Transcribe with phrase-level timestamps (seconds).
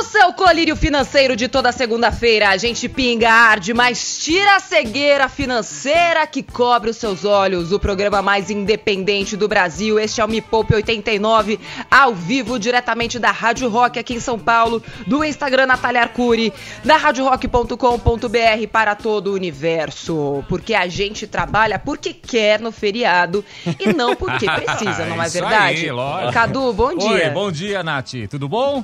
[0.00, 5.28] O seu colírio financeiro de toda segunda-feira, a gente pinga, arde, mas tira a cegueira
[5.28, 7.70] financeira que cobre os seus olhos.
[7.70, 11.60] O programa mais independente do Brasil, este é o Me Poupe 89,
[11.90, 16.50] ao vivo, diretamente da Rádio Rock aqui em São Paulo, do Instagram Natália Arcuri,
[16.82, 20.42] da radiorock.com.br para todo o universo.
[20.48, 23.44] Porque a gente trabalha porque quer no feriado
[23.78, 25.84] e não porque precisa, não é verdade?
[25.84, 26.32] aí, lógico.
[26.32, 27.10] Cadu, bom dia.
[27.10, 28.14] Oi, bom dia, Nath.
[28.30, 28.82] Tudo bom?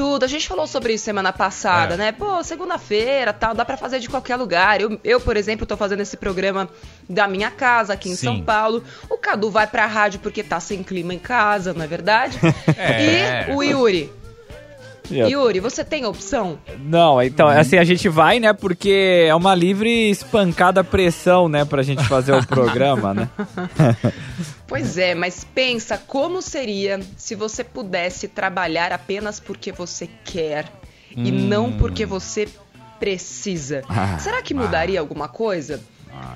[0.00, 0.24] Tudo.
[0.24, 1.96] A gente falou sobre isso semana passada, É.
[1.98, 2.12] né?
[2.12, 4.80] Pô, segunda-feira, tal, dá pra fazer de qualquer lugar.
[4.80, 6.70] Eu, eu, por exemplo, tô fazendo esse programa
[7.06, 8.24] da minha casa aqui em Sim.
[8.26, 8.82] São Paulo.
[9.10, 12.38] O Cadu vai pra rádio porque tá sem clima em casa, não é verdade?
[12.78, 13.50] É.
[13.50, 14.10] E o Yuri.
[15.10, 16.58] Eu- Yuri, você tem opção?
[16.80, 21.82] Não, então, assim, a gente vai, né, porque é uma livre espancada pressão, né, pra
[21.82, 23.28] gente fazer o programa, né?
[24.66, 30.66] Pois é, mas pensa como seria se você pudesse trabalhar apenas porque você quer
[31.16, 32.48] e não porque você
[33.00, 33.82] precisa.
[33.88, 35.80] Ah, Será que mudaria alguma coisa?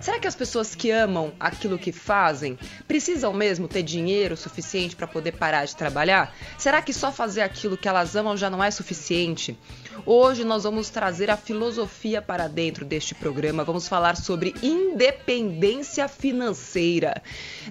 [0.00, 5.06] Será que as pessoas que amam aquilo que fazem precisam mesmo ter dinheiro suficiente para
[5.06, 6.34] poder parar de trabalhar?
[6.58, 9.58] Será que só fazer aquilo que elas amam já não é suficiente?
[10.04, 13.64] Hoje nós vamos trazer a filosofia para dentro deste programa.
[13.64, 17.22] Vamos falar sobre independência financeira.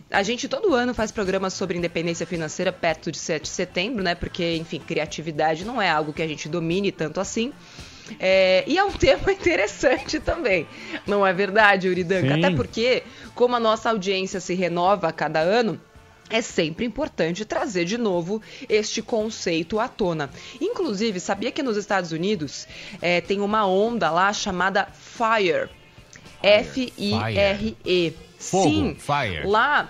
[0.10, 4.16] A gente todo ano faz programas sobre independência financeira perto de 7 de setembro, né?
[4.16, 7.54] Porque, enfim, criatividade não é algo que a gente domine tanto assim.
[8.20, 10.68] É, e é um tema interessante também,
[11.08, 12.34] não é verdade, Uridanka?
[12.36, 12.44] Sim.
[12.46, 15.80] Até porque, como a nossa audiência se renova a cada ano,
[16.30, 20.30] é sempre importante trazer de novo este conceito à tona.
[20.60, 22.68] Inclusive, sabia que nos Estados Unidos
[23.02, 25.70] é, tem uma onda lá chamada FIRE.
[26.42, 28.14] F-I-R-E.
[28.38, 29.48] Sim, fire.
[29.48, 29.90] lá,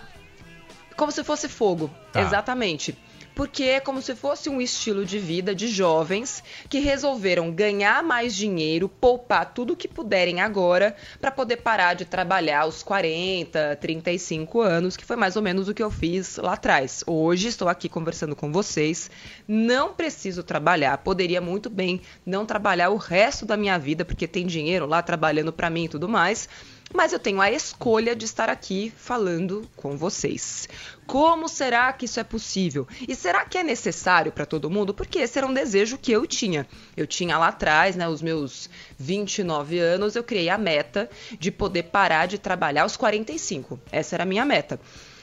[0.95, 2.21] como se fosse fogo, Tá.
[2.21, 2.95] exatamente.
[3.35, 8.35] Porque é como se fosse um estilo de vida de jovens que resolveram ganhar mais
[8.35, 14.95] dinheiro, poupar tudo que puderem agora para poder parar de trabalhar aos 40, 35 anos,
[14.95, 17.03] que foi mais ou menos o que eu fiz lá atrás.
[17.07, 19.09] Hoje estou aqui conversando com vocês,
[19.47, 24.45] não preciso trabalhar, poderia muito bem não trabalhar o resto da minha vida porque tem
[24.45, 26.47] dinheiro lá trabalhando para mim e tudo mais
[26.93, 30.67] mas eu tenho a escolha de estar aqui falando com vocês.
[31.05, 32.87] Como será que isso é possível?
[33.07, 34.93] E será que é necessário para todo mundo?
[34.93, 36.67] Porque esse era um desejo que eu tinha.
[36.95, 41.83] Eu tinha lá atrás, né, os meus 29 anos, eu criei a meta de poder
[41.83, 43.79] parar de trabalhar aos 45.
[43.91, 44.79] Essa era a minha meta.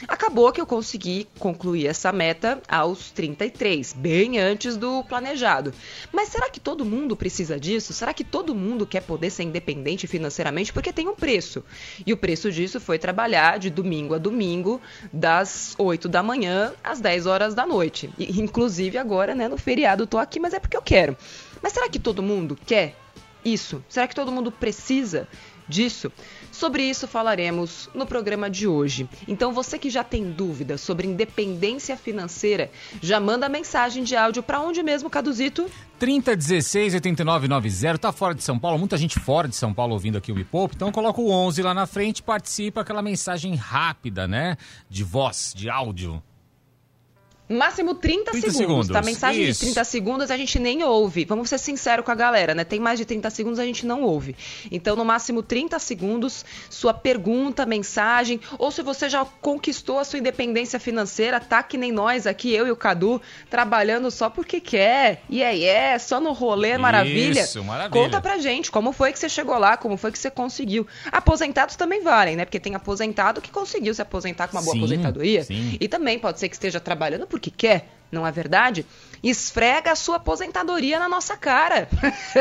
[0.08, 5.72] Acabou que eu consegui concluir essa meta aos 33, bem antes do planejado.
[6.12, 7.92] Mas será que todo mundo precisa disso?
[7.92, 10.72] Será que todo mundo quer poder ser independente financeiramente?
[10.72, 11.64] Porque tem um preço.
[12.06, 14.80] E o preço disso foi trabalhar de domingo a domingo,
[15.12, 18.10] das 8 da manhã às 10 horas da noite.
[18.18, 21.16] E, inclusive agora, né, no feriado, eu tô aqui, mas é porque eu quero.
[21.62, 22.96] Mas será que todo mundo quer
[23.44, 23.84] isso?
[23.88, 25.28] Será que todo mundo precisa
[25.68, 26.10] disso?
[26.52, 29.08] Sobre isso falaremos no programa de hoje.
[29.26, 34.60] Então você que já tem dúvidas sobre independência financeira, já manda mensagem de áudio para
[34.60, 35.70] onde mesmo, Caduzito?
[35.98, 40.32] 3016 8990, tá fora de São Paulo, muita gente fora de São Paulo ouvindo aqui
[40.32, 44.56] o Me Poupe, então coloca o 11 lá na frente, participa aquela mensagem rápida, né?
[44.88, 46.22] De voz, de áudio.
[47.50, 49.02] Máximo 30, 30 segundos, tá?
[49.02, 49.60] Mensagem isso.
[49.60, 51.24] de 30 segundos a gente nem ouve.
[51.24, 52.62] Vamos ser sinceros com a galera, né?
[52.62, 54.36] Tem mais de 30 segundos a gente não ouve.
[54.70, 60.20] Então, no máximo 30 segundos, sua pergunta, mensagem, ou se você já conquistou a sua
[60.20, 65.22] independência financeira, tá que nem nós aqui, eu e o Cadu, trabalhando só porque quer.
[65.28, 67.40] E é, é, só no rolê, maravilha.
[67.40, 67.90] Isso, maravilha.
[67.90, 70.86] Conta pra gente como foi que você chegou lá, como foi que você conseguiu.
[71.10, 72.44] Aposentados também valem, né?
[72.44, 75.42] Porque tem aposentado que conseguiu se aposentar com uma boa Sim, aposentadoria.
[75.42, 75.76] sim.
[75.80, 78.84] E também pode ser que esteja trabalhando porque quer, não é verdade?
[79.22, 81.88] Esfrega a sua aposentadoria na nossa cara.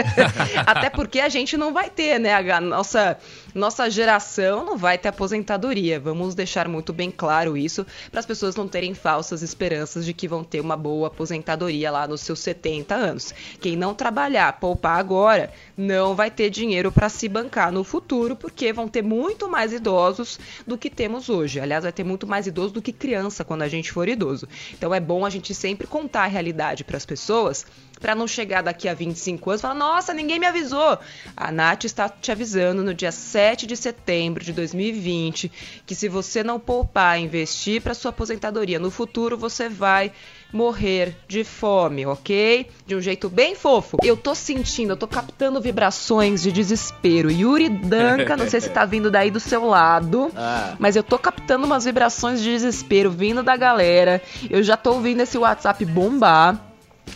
[0.66, 2.34] Até porque a gente não vai ter, né?
[2.34, 3.18] A nossa,
[3.54, 6.00] nossa geração não vai ter aposentadoria.
[6.00, 10.27] Vamos deixar muito bem claro isso para as pessoas não terem falsas esperanças de que
[10.27, 13.33] vão ter uma boa aposentadoria lá nos seus 70 anos.
[13.60, 18.72] Quem não trabalhar, poupar agora, não vai ter dinheiro para se bancar no futuro, porque
[18.72, 21.60] vão ter muito mais idosos do que temos hoje.
[21.60, 24.48] Aliás, vai ter muito mais idoso do que criança quando a gente for idoso.
[24.74, 27.65] Então é bom a gente sempre contar a realidade para as pessoas,
[28.00, 30.97] para não chegar daqui a 25 anos e falar: "Nossa, ninguém me avisou".
[31.35, 35.51] A Nath está te avisando no dia 7 de setembro de 2020
[35.85, 40.13] que se você não poupar, investir para sua aposentadoria no futuro, você vai
[40.51, 42.68] morrer de fome, ok?
[42.86, 43.98] De um jeito bem fofo.
[44.04, 47.30] Eu tô sentindo, eu tô captando vibrações de desespero.
[47.31, 50.75] Yuri Danca, não sei se tá vindo daí do seu lado, Ah.
[50.80, 54.22] mas eu tô captando umas vibrações de desespero vindo da galera.
[54.50, 56.69] Eu já tô ouvindo esse WhatsApp bombar.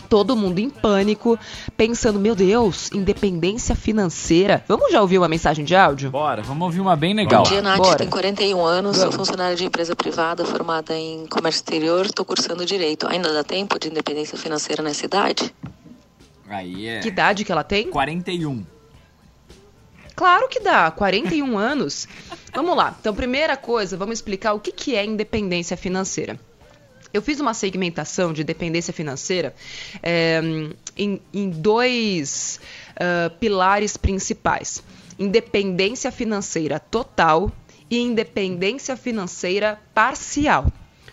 [0.10, 1.38] Todo mundo em pânico,
[1.76, 4.64] pensando, meu Deus, independência financeira.
[4.68, 6.12] Vamos já ouvir uma mensagem de áudio?
[6.12, 7.44] Bora, vamos ouvir uma bem legal.
[7.44, 7.78] Bom dia, Nath.
[7.78, 7.98] Bora.
[7.98, 13.08] Tenho 41 anos, sou funcionária de empresa privada, formada em comércio exterior, estou cursando direito.
[13.08, 15.54] Ainda dá tempo de independência financeira nessa idade?
[16.48, 17.90] Aí é Que idade que ela tem?
[17.90, 18.66] 41.
[20.16, 22.08] Claro que dá, 41 anos.
[22.54, 22.96] Vamos lá.
[23.00, 26.40] Então, primeira coisa, vamos explicar o que, que é independência financeira.
[27.14, 29.54] Eu fiz uma segmentação de dependência financeira
[30.02, 30.42] é,
[30.98, 32.60] em, em dois
[32.96, 34.84] ah, pilares principais:
[35.20, 37.52] independência financeira total
[37.90, 40.66] e independência financeira parcial.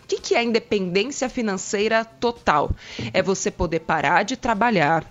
[0.03, 2.73] O que, que é independência financeira total?
[3.13, 5.09] É você poder parar de trabalhar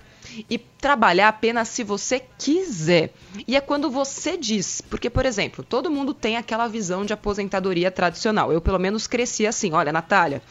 [0.49, 3.13] e trabalhar apenas se você quiser.
[3.47, 7.89] E é quando você diz, porque, por exemplo, todo mundo tem aquela visão de aposentadoria
[7.89, 8.51] tradicional.
[8.51, 9.71] Eu, pelo menos, cresci assim.
[9.71, 10.41] Olha, Natália,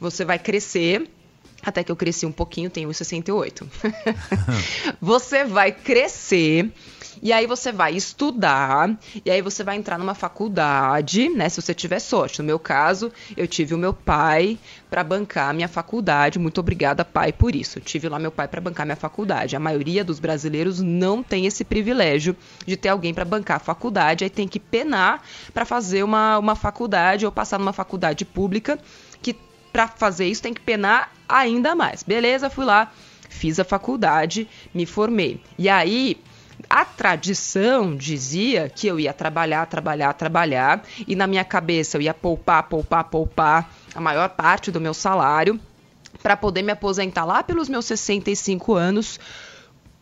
[0.00, 1.08] você vai crescer.
[1.60, 3.66] Até que eu cresci um pouquinho, tenho 1,68.
[5.00, 6.72] você vai crescer.
[7.22, 11.48] E aí você vai estudar, e aí você vai entrar numa faculdade, né?
[11.48, 12.40] Se você tiver sorte.
[12.40, 14.58] No meu caso, eu tive o meu pai
[14.88, 16.38] para bancar a minha faculdade.
[16.38, 17.78] Muito obrigada, pai, por isso.
[17.78, 19.56] Eu tive lá meu pai para bancar minha faculdade.
[19.56, 22.36] A maioria dos brasileiros não tem esse privilégio
[22.66, 25.22] de ter alguém para bancar a faculdade, aí tem que penar
[25.52, 28.78] para fazer uma, uma faculdade ou passar numa faculdade pública
[29.20, 29.34] que
[29.72, 32.02] para fazer isso tem que penar ainda mais.
[32.02, 32.92] Beleza, fui lá,
[33.28, 35.40] fiz a faculdade, me formei.
[35.58, 36.20] E aí
[36.68, 42.14] a tradição dizia que eu ia trabalhar, trabalhar, trabalhar, e na minha cabeça eu ia
[42.14, 45.60] poupar, poupar, poupar a maior parte do meu salário
[46.22, 49.20] para poder me aposentar lá pelos meus 65 anos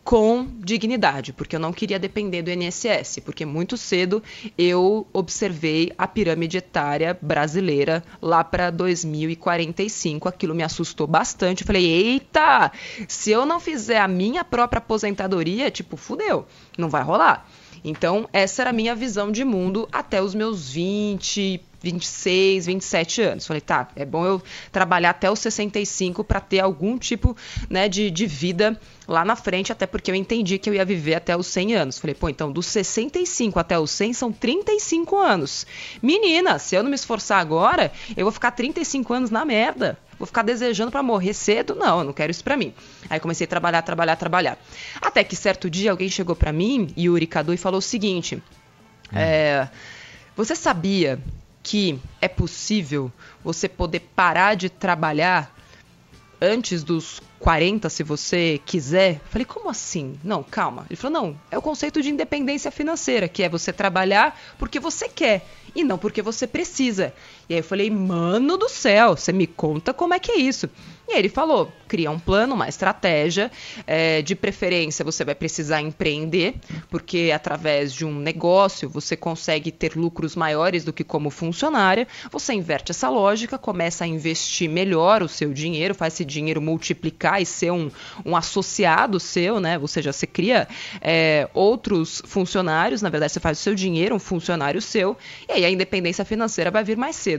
[0.07, 4.23] com dignidade, porque eu não queria depender do INSS, porque muito cedo
[4.57, 11.63] eu observei a pirâmide etária brasileira lá para 2045, aquilo me assustou bastante.
[11.63, 12.71] Eu falei: "Eita,
[13.05, 17.45] se eu não fizer a minha própria aposentadoria, tipo, fudeu, não vai rolar".
[17.83, 23.47] Então, essa era a minha visão de mundo até os meus 20, 26, 27 anos.
[23.47, 24.41] Falei, tá, é bom eu
[24.71, 27.35] trabalhar até os 65 para ter algum tipo
[27.69, 31.15] né, de, de vida lá na frente, até porque eu entendi que eu ia viver
[31.15, 31.97] até os 100 anos.
[31.97, 35.65] Falei, pô, então dos 65 até os 100 são 35 anos.
[36.01, 39.97] Menina, se eu não me esforçar agora, eu vou ficar 35 anos na merda.
[40.19, 41.75] Vou ficar desejando para morrer cedo?
[41.75, 42.73] Não, eu não quero isso para mim.
[43.09, 44.57] Aí comecei a trabalhar, trabalhar, trabalhar.
[44.99, 48.41] Até que certo dia alguém chegou para mim, Yuri Cadu, e falou o seguinte:
[49.13, 49.67] é,
[50.35, 51.19] Você sabia
[51.67, 53.11] que é possível
[53.43, 55.53] você poder parar de trabalhar
[56.39, 59.19] antes dos 40, se você quiser?
[59.29, 60.17] Falei, como assim?
[60.23, 60.85] Não, calma.
[60.89, 65.09] Ele falou, não, é o conceito de independência financeira, que é você trabalhar porque você
[65.09, 67.13] quer e não porque você precisa.
[67.49, 70.69] E aí eu falei, mano do céu, você me conta como é que é isso.
[71.09, 73.49] E aí ele falou, cria um plano, uma estratégia,
[73.85, 76.55] é, de preferência você vai precisar empreender,
[76.89, 82.53] porque através de um negócio você consegue ter lucros maiores do que como funcionária, você
[82.53, 87.45] inverte essa lógica, começa a investir melhor o seu dinheiro, faz esse dinheiro multiplicar e
[87.45, 87.89] ser um,
[88.25, 89.79] um associado seu, né?
[89.79, 90.67] Ou seja, você cria
[90.99, 95.15] é, outros funcionários, na verdade você faz o seu dinheiro um funcionário seu,
[95.47, 97.36] e aí a independência financeira vai vir mais cedo.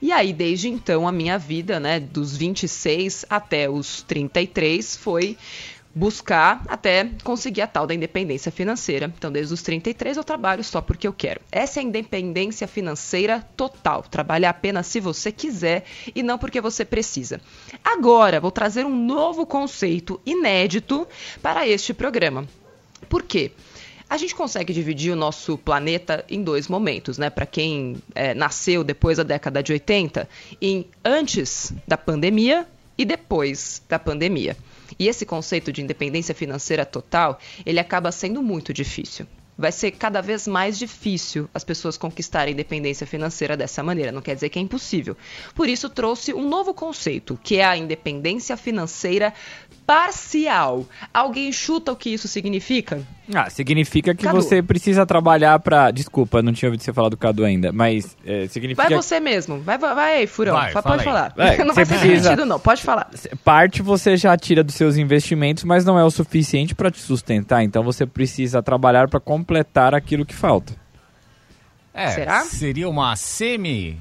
[0.00, 5.36] E aí, desde então, a minha vida, né, dos 26 até os 33, foi
[5.94, 9.12] buscar até conseguir a tal da independência financeira.
[9.16, 11.40] Então, desde os 33 eu trabalho só porque eu quero.
[11.50, 14.02] Essa é a independência financeira total.
[14.02, 15.84] Trabalhar apenas se você quiser
[16.14, 17.40] e não porque você precisa.
[17.84, 21.06] Agora, vou trazer um novo conceito inédito
[21.40, 22.46] para este programa.
[23.08, 23.52] Por quê?
[24.12, 27.30] A gente consegue dividir o nosso planeta em dois momentos, né?
[27.30, 30.28] Para quem é, nasceu depois da década de 80,
[30.60, 32.66] em antes da pandemia
[32.98, 34.54] e depois da pandemia.
[34.98, 39.26] E esse conceito de independência financeira total, ele acaba sendo muito difícil.
[39.56, 44.12] Vai ser cada vez mais difícil as pessoas conquistarem independência financeira dessa maneira.
[44.12, 45.16] Não quer dizer que é impossível.
[45.54, 49.32] Por isso, trouxe um novo conceito, que é a independência financeira
[49.86, 50.86] parcial.
[51.12, 53.06] Alguém chuta o que isso significa?
[53.34, 54.36] Ah, significa que Cadu.
[54.40, 55.90] você precisa trabalhar pra.
[55.90, 59.60] Desculpa, não tinha ouvido você falar do Cadu ainda, mas é, significa Vai você mesmo.
[59.60, 60.54] Vai, vai, vai aí, Furão.
[60.54, 61.14] Vai, Fa- fala pode aí.
[61.14, 61.34] falar.
[61.36, 62.60] É, não você vai fazer precisa- sentido, não.
[62.60, 63.10] Pode falar.
[63.44, 67.62] parte você já tira dos seus investimentos, mas não é o suficiente pra te sustentar.
[67.62, 70.74] Então você precisa trabalhar pra completar aquilo que falta.
[71.94, 72.40] É, Será?
[72.44, 73.98] seria uma semi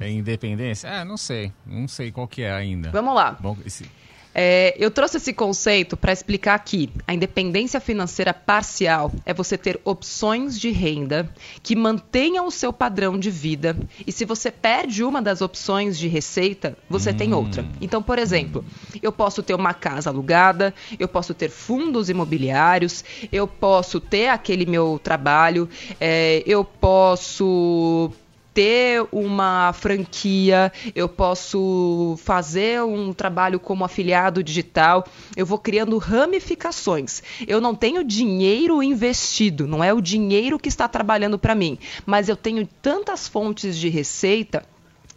[0.00, 0.86] É independência?
[0.88, 1.52] É, não sei.
[1.66, 2.90] Não sei qual que é ainda.
[2.90, 3.36] Vamos lá.
[3.40, 3.90] Bom, esse-
[4.34, 6.90] É, eu trouxe esse conceito para explicar aqui.
[7.06, 11.30] A independência financeira parcial é você ter opções de renda
[11.62, 13.76] que mantenham o seu padrão de vida.
[14.06, 17.64] E se você perde uma das opções de receita, você tem outra.
[17.80, 18.64] Então, por exemplo,
[19.02, 24.66] eu posso ter uma casa alugada, eu posso ter fundos imobiliários, eu posso ter aquele
[24.66, 25.68] meu trabalho,
[26.00, 28.10] é, eu posso
[28.54, 35.06] ter uma franquia, eu posso fazer um trabalho como afiliado digital,
[35.36, 37.22] eu vou criando ramificações.
[37.46, 42.28] Eu não tenho dinheiro investido, não é o dinheiro que está trabalhando para mim, mas
[42.28, 44.64] eu tenho tantas fontes de receita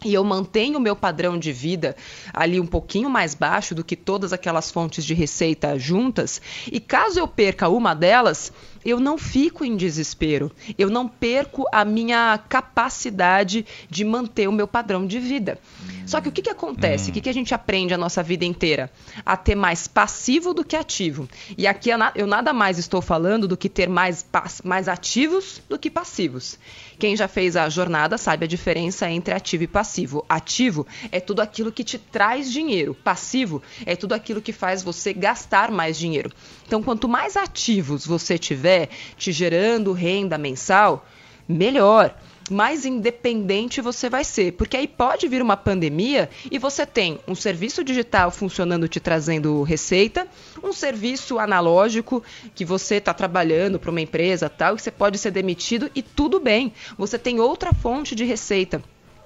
[0.04, 1.96] e eu mantenho o meu padrão de vida
[2.34, 7.20] ali um pouquinho mais baixo do que todas aquelas fontes de receita juntas, e caso
[7.20, 8.52] eu perca uma delas,
[8.86, 14.68] eu não fico em desespero, eu não perco a minha capacidade de manter o meu
[14.68, 15.58] padrão de vida.
[16.06, 17.10] Só que o que, que acontece?
[17.10, 18.92] O que, que a gente aprende a nossa vida inteira?
[19.26, 21.28] A ter mais passivo do que ativo.
[21.58, 24.24] E aqui eu na- eu nada mais estou falando do que ter mais,
[24.64, 26.60] mais ativos do que passivos.
[27.00, 30.24] Quem já fez a jornada sabe a diferença entre ativo e passivo.
[30.30, 32.94] Ativo é tudo aquilo que te traz dinheiro.
[32.94, 36.30] Passivo é tudo aquilo que faz você gastar mais dinheiro.
[36.68, 38.75] Então, quanto mais ativos você tiver,
[39.18, 41.06] te gerando renda mensal,
[41.48, 42.16] melhor.
[42.50, 44.54] Mais independente você vai ser.
[44.54, 49.64] Porque aí pode vir uma pandemia e você tem um serviço digital funcionando, te trazendo
[49.64, 50.28] receita,
[50.64, 55.32] um serviço analógico que você está trabalhando para uma empresa tal, que você pode ser
[55.32, 56.72] demitido e tudo bem.
[57.00, 58.80] Você tem outra fonte de receita.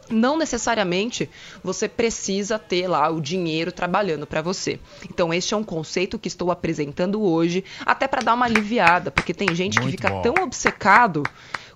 [0.09, 1.29] Não necessariamente
[1.63, 4.79] você precisa ter lá o dinheiro trabalhando para você.
[5.09, 9.33] Então, este é um conceito que estou apresentando hoje, até para dar uma aliviada, porque
[9.33, 10.21] tem gente que Muito fica bom.
[10.21, 11.23] tão obcecado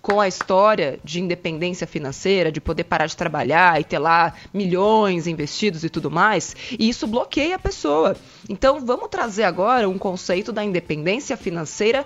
[0.03, 5.27] com a história de independência financeira, de poder parar de trabalhar e ter lá milhões
[5.27, 8.13] investidos e tudo mais, e isso bloqueia a pessoa.
[8.49, 12.05] Então, vamos trazer agora um conceito da independência financeira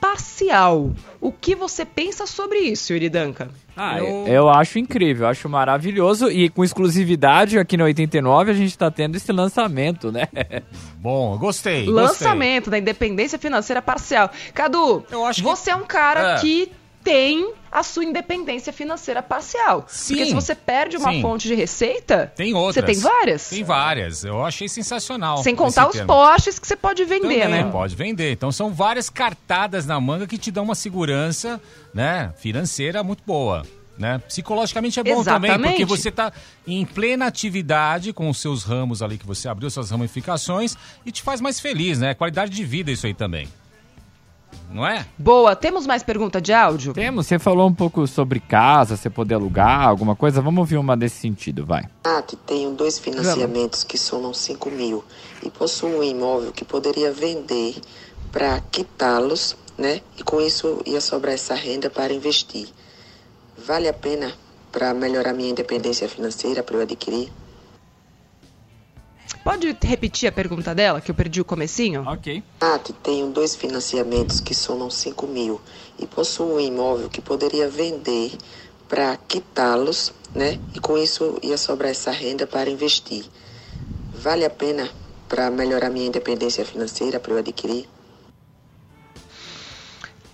[0.00, 0.90] parcial.
[1.20, 3.48] O que você pensa sobre isso, Yuri Danca?
[3.76, 4.26] Ah, Eu- eu...
[4.26, 6.30] eu acho incrível, acho maravilhoso.
[6.30, 10.28] E com exclusividade aqui no 89 a gente tá tendo esse lançamento, né?
[10.98, 11.86] Bom, gostei.
[11.86, 14.30] Lançamento da independência financeira parcial.
[14.52, 16.38] Cadu, Eu acho que- você é um cara É.
[16.40, 16.70] que
[17.02, 19.84] tem a sua independência financeira parcial.
[19.88, 20.14] Sim.
[20.14, 21.22] Porque se você perde uma Sim.
[21.22, 22.74] fonte de receita, Tem outras.
[22.74, 23.48] você tem várias.
[23.48, 24.24] Tem várias.
[24.24, 25.38] Eu achei sensacional.
[25.42, 26.06] Sem contar os termo.
[26.08, 27.70] postes que você pode vender, Também né?
[27.70, 28.32] pode vender.
[28.32, 31.60] Então são várias cartadas na manga que te dão uma segurança,
[31.94, 33.62] né, financeira muito boa.
[33.98, 34.18] Né?
[34.26, 35.70] Psicologicamente é bom também, Exatamente.
[35.80, 36.32] porque você está
[36.66, 41.22] em plena atividade com os seus ramos ali que você abriu, suas ramificações, e te
[41.22, 42.14] faz mais feliz, né?
[42.14, 43.46] Qualidade de vida isso aí também.
[44.72, 45.06] Não é?
[45.18, 46.94] Boa, temos mais pergunta de áudio?
[46.94, 50.40] Temos, você falou um pouco sobre casa, você poder alugar, alguma coisa.
[50.40, 51.84] Vamos ouvir uma desse sentido, vai.
[52.04, 55.04] Nath, tenho dois financiamentos que somam 5 mil
[55.42, 57.76] e possuo um imóvel que poderia vender
[58.30, 60.00] para quitá-los, né?
[60.18, 62.68] E com isso ia sobrar essa renda para investir.
[63.66, 64.32] Vale a pena
[64.72, 67.30] para melhorar minha independência financeira para eu adquirir?
[69.44, 72.04] Pode repetir a pergunta dela, que eu perdi o comecinho?
[72.06, 72.42] Ok.
[72.60, 75.60] Nath, tenho dois financiamentos que somam 5 mil
[75.98, 78.32] e possuo um imóvel que poderia vender
[78.88, 80.58] para quitá-los, né?
[80.74, 83.24] E com isso ia sobrar essa renda para investir.
[84.14, 84.88] Vale a pena
[85.28, 87.88] para melhorar minha independência financeira para eu adquirir?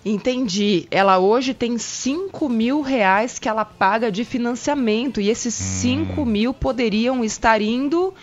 [0.05, 0.87] Entendi.
[0.91, 6.55] Ela hoje tem 5 mil reais que ela paga de financiamento e esses 5 mil
[6.55, 8.15] poderiam estar indo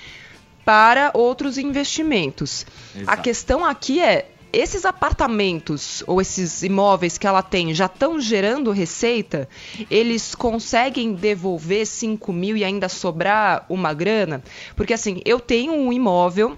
[0.65, 2.65] para outros investimentos.
[2.95, 3.21] A Exato.
[3.21, 4.31] questão aqui é.
[4.51, 9.49] Esses apartamentos ou esses imóveis que ela tem já estão gerando receita?
[9.91, 14.41] Eles conseguem devolver 5 mil e ainda sobrar uma grana?
[14.73, 16.57] Porque assim, eu tenho um imóvel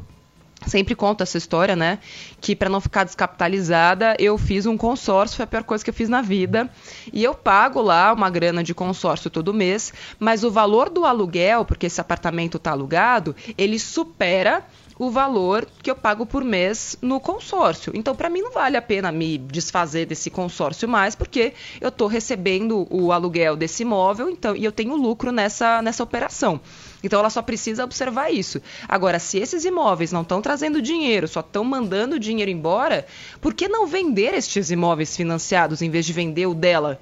[0.65, 1.99] sempre conto essa história, né?
[2.41, 5.93] Que para não ficar descapitalizada, eu fiz um consórcio, foi a pior coisa que eu
[5.93, 6.69] fiz na vida.
[7.13, 11.65] E eu pago lá uma grana de consórcio todo mês, mas o valor do aluguel,
[11.65, 14.65] porque esse apartamento está alugado, ele supera
[14.99, 17.93] o valor que eu pago por mês no consórcio.
[17.95, 22.07] Então, para mim, não vale a pena me desfazer desse consórcio mais, porque eu estou
[22.07, 26.59] recebendo o aluguel desse imóvel então, e eu tenho lucro nessa, nessa operação.
[27.03, 28.61] Então, ela só precisa observar isso.
[28.87, 33.05] Agora, se esses imóveis não estão trazendo dinheiro, só estão mandando dinheiro embora,
[33.39, 36.99] por que não vender estes imóveis financiados em vez de vender o dela?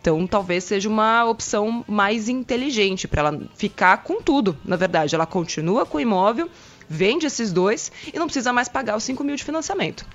[0.00, 4.56] Então, talvez seja uma opção mais inteligente para ela ficar com tudo.
[4.64, 6.48] Na verdade, ela continua com o imóvel,
[6.88, 10.06] vende esses dois e não precisa mais pagar os 5 mil de financiamento.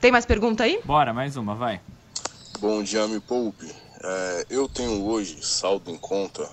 [0.00, 0.80] Tem mais pergunta aí?
[0.84, 1.80] Bora, mais uma, vai.
[2.58, 3.70] Bom dia, me poupe.
[4.02, 6.48] É, eu tenho hoje saldo em conta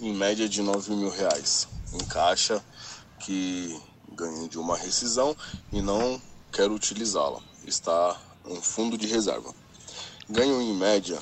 [0.00, 2.62] em média de 9 mil reais em caixa
[3.20, 3.78] que
[4.12, 5.36] ganhei de uma rescisão
[5.72, 6.20] e não
[6.52, 7.40] quero utilizá-la.
[7.66, 9.52] Está em fundo de reserva.
[10.28, 11.18] Ganho em média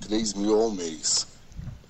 [0.00, 1.26] 3 mil ao mês,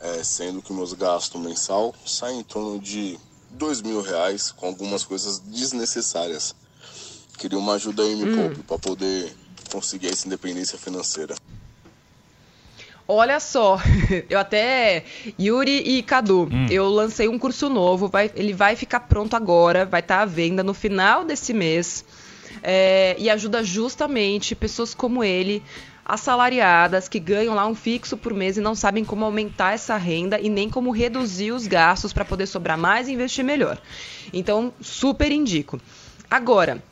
[0.01, 3.19] é, sendo que meus gastos mensal saem em torno de
[3.51, 6.55] 2 mil reais com algumas coisas desnecessárias.
[7.39, 8.37] Queria uma ajuda aí, me Hum.
[8.37, 9.37] poupe, para poder
[9.71, 11.35] conseguir essa independência financeira.
[13.07, 13.79] Olha só,
[14.31, 15.05] eu até.
[15.39, 16.67] Yuri e Cadu, Hum.
[16.71, 20.63] eu lancei um curso novo, vai- ele vai ficar pronto agora, vai estar à venda
[20.63, 22.05] no final desse mês.
[22.63, 25.63] é, e ajuda justamente pessoas como ele,
[26.05, 30.39] assalariadas, que ganham lá um fixo por mês e não sabem como aumentar essa renda
[30.41, 33.77] e nem como reduzir os gastos para poder sobrar mais e investir melhor.
[34.33, 35.81] Então, super indico.
[36.31, 36.83] Agora,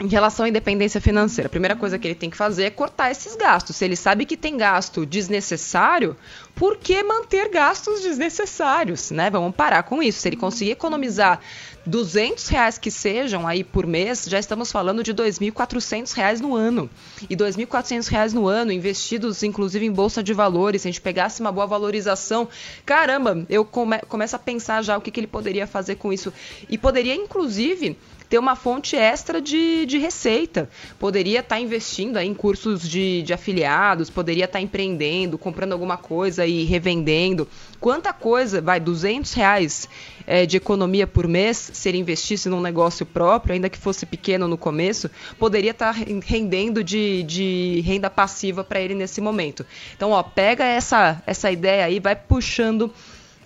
[0.00, 3.12] em relação à independência financeira, a primeira coisa que ele tem que fazer é cortar
[3.12, 3.76] esses gastos.
[3.76, 6.16] Se ele sabe que tem gasto desnecessário,
[6.52, 9.30] por que manter gastos desnecessários, né?
[9.30, 10.18] Vamos parar com isso.
[10.18, 11.38] Se ele conseguir economizar
[11.86, 16.90] 200 reais que sejam aí por mês, já estamos falando de 2.400 reais no ano.
[17.30, 21.40] E 2.400 reais no ano, investidos inclusive em bolsa de valores, se a gente pegasse
[21.40, 22.48] uma boa valorização,
[22.84, 26.32] caramba, eu come- começo a pensar já o que, que ele poderia fazer com isso.
[26.68, 27.96] E poderia, inclusive,
[28.34, 30.68] ter uma fonte extra de, de receita.
[30.98, 36.44] Poderia estar investindo aí em cursos de, de afiliados, poderia estar empreendendo, comprando alguma coisa
[36.44, 37.46] e revendendo.
[37.78, 39.88] Quanta coisa, vai, 200 reais
[40.26, 44.48] eh, de economia por mês, se ele investisse num negócio próprio, ainda que fosse pequeno
[44.48, 49.64] no começo, poderia estar ren- rendendo de, de renda passiva para ele nesse momento.
[49.96, 52.92] Então, ó, pega essa, essa ideia aí, vai puxando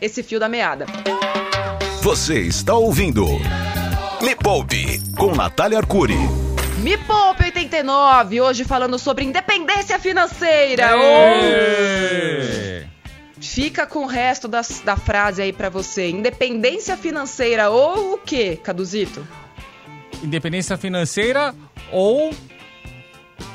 [0.00, 0.86] esse fio da meada.
[2.00, 3.26] Você está ouvindo
[4.22, 6.16] Me Poupe com Natália Arcuri.
[6.78, 10.96] Me Poupe 89, hoje falando sobre independência financeira.
[10.96, 11.32] Ou...
[13.40, 16.10] Fica com o resto das- da frase aí pra você.
[16.10, 19.26] Independência financeira ou o quê, Caduzito?
[20.22, 21.54] Independência financeira
[21.92, 22.32] ou.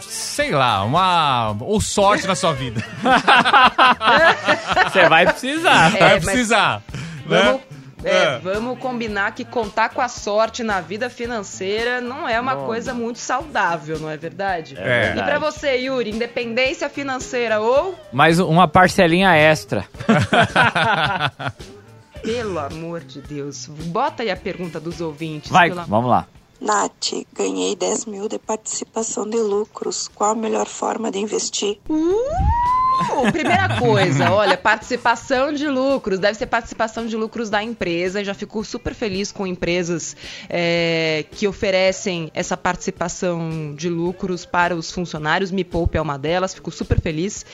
[0.01, 1.55] Sei lá, uma.
[1.61, 2.83] Ou sorte na sua vida.
[4.91, 5.95] Você vai precisar.
[5.95, 6.81] É, Vai precisar.
[7.25, 7.41] né?
[7.43, 7.61] Vamos,
[8.03, 8.39] é, É.
[8.39, 13.19] vamos combinar que contar com a sorte na vida financeira não é uma coisa muito
[13.19, 14.75] saudável, não é verdade?
[14.77, 15.15] É.
[15.17, 19.85] E pra você, Yuri, independência financeira ou Mais uma parcelinha extra.
[22.23, 23.67] Pelo amor de Deus.
[23.67, 25.51] Bota aí a pergunta dos ouvintes.
[25.51, 26.25] Vai, pelo- vamos lá.
[26.61, 30.09] Nath, ganhei 10 mil de participação de lucros.
[30.15, 31.77] Qual a melhor forma de investir?
[32.93, 36.19] Uh, primeira coisa, olha, participação de lucros.
[36.19, 38.23] Deve ser participação de lucros da empresa.
[38.23, 40.15] Já fico super feliz com empresas
[40.49, 45.51] é, que oferecem essa participação de lucros para os funcionários.
[45.51, 47.45] Me Poupe é uma delas, fico super feliz.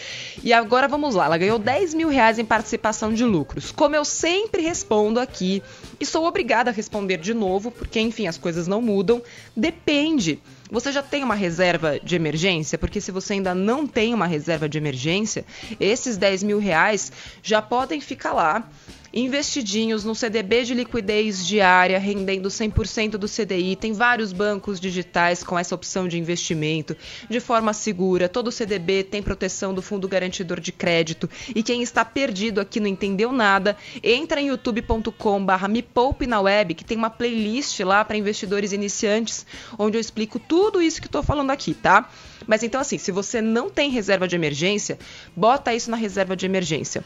[0.43, 3.71] E agora vamos lá, ela ganhou 10 mil reais em participação de lucros.
[3.71, 5.63] Como eu sempre respondo aqui,
[5.99, 9.21] e sou obrigada a responder de novo, porque enfim, as coisas não mudam,
[9.55, 10.39] depende.
[10.71, 12.77] Você já tem uma reserva de emergência?
[12.77, 15.43] Porque se você ainda não tem uma reserva de emergência,
[15.79, 18.69] esses 10 mil reais já podem ficar lá
[19.13, 23.75] investidinhos no CDB de liquidez diária, rendendo 100% do CDI.
[23.75, 26.95] Tem vários bancos digitais com essa opção de investimento
[27.29, 28.29] de forma segura.
[28.29, 31.29] Todo CDB tem proteção do Fundo Garantidor de Crédito.
[31.55, 36.73] E quem está perdido aqui não entendeu nada, entra em youtube.com/barra me poupe na web,
[36.73, 39.45] que tem uma playlist lá para investidores iniciantes,
[39.77, 42.09] onde eu explico tudo isso que estou falando aqui, tá?
[42.47, 44.97] Mas então, assim, se você não tem reserva de emergência,
[45.35, 47.03] bota isso na reserva de emergência.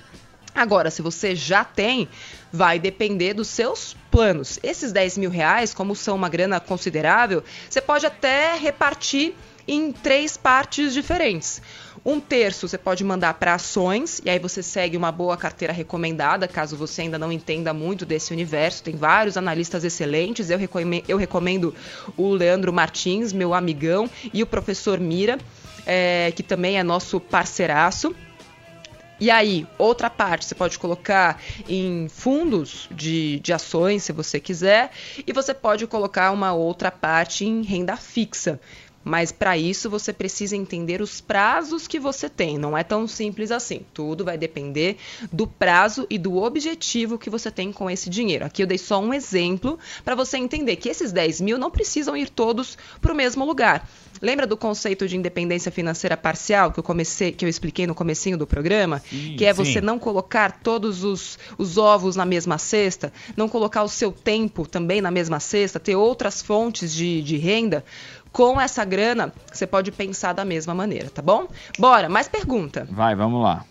[0.55, 2.07] Agora, se você já tem,
[2.51, 4.59] vai depender dos seus planos.
[4.61, 9.33] Esses 10 mil reais, como são uma grana considerável, você pode até repartir
[9.67, 11.61] em três partes diferentes.
[12.05, 16.47] Um terço você pode mandar para ações, e aí você segue uma boa carteira recomendada,
[16.47, 18.83] caso você ainda não entenda muito desse universo.
[18.83, 20.49] Tem vários analistas excelentes.
[20.49, 21.73] Eu recomendo, eu recomendo
[22.17, 25.39] o Leandro Martins, meu amigão, e o professor Mira,
[25.85, 28.13] é, que também é nosso parceiraço.
[29.23, 34.91] E aí, outra parte você pode colocar em fundos de, de ações, se você quiser,
[35.25, 38.59] e você pode colocar uma outra parte em renda fixa.
[39.03, 42.57] Mas para isso você precisa entender os prazos que você tem.
[42.57, 43.81] Não é tão simples assim.
[43.93, 44.97] Tudo vai depender
[45.31, 48.45] do prazo e do objetivo que você tem com esse dinheiro.
[48.45, 52.15] Aqui eu dei só um exemplo para você entender que esses 10 mil não precisam
[52.15, 53.87] ir todos para o mesmo lugar.
[54.21, 58.37] Lembra do conceito de independência financeira parcial que eu comecei, que eu expliquei no comecinho
[58.37, 58.99] do programa?
[59.09, 59.81] Sim, que é você sim.
[59.81, 65.01] não colocar todos os, os ovos na mesma cesta, não colocar o seu tempo também
[65.01, 67.83] na mesma cesta, ter outras fontes de, de renda.
[68.33, 71.47] Com essa grana, você pode pensar da mesma maneira, tá bom?
[71.77, 72.87] Bora, mais pergunta.
[72.89, 73.63] Vai, vamos lá.